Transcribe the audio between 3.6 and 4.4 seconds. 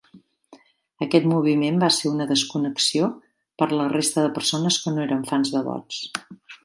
per la resta de